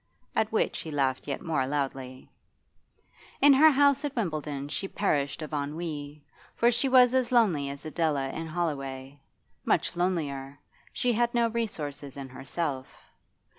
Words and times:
At 0.35 0.51
which 0.51 0.79
he 0.79 0.89
laughed 0.89 1.27
yet 1.27 1.43
more 1.43 1.67
loudly. 1.67 2.27
In 3.39 3.53
her 3.53 3.69
house 3.69 4.03
at 4.03 4.15
Wimbledon 4.15 4.67
she 4.67 4.87
perished 4.87 5.43
of 5.43 5.53
ennui, 5.53 6.23
for 6.55 6.71
she 6.71 6.89
was 6.89 7.13
as 7.13 7.31
lonely 7.31 7.69
as 7.69 7.85
Adela 7.85 8.29
in 8.29 8.47
Holloway. 8.47 9.21
Much 9.63 9.95
lonelier; 9.95 10.57
she 10.91 11.13
had 11.13 11.35
no 11.35 11.49
resources 11.49 12.17
in 12.17 12.29
herself. 12.29 13.11